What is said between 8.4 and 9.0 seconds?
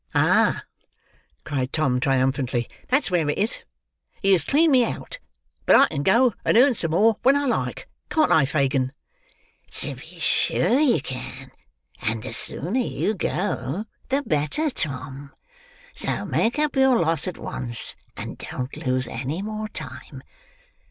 Fagin?"